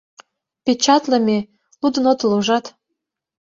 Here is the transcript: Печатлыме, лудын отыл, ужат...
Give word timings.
Печатлыме, 0.63 1.39
лудын 1.81 2.05
отыл, 2.11 2.31
ужат... 2.39 2.65